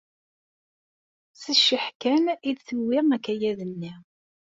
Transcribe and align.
S 1.41 1.43
cceḥ 1.57 1.85
kan 2.01 2.23
ay 2.33 2.51
d-tewwi 2.53 2.99
akayad-nni. 3.15 3.93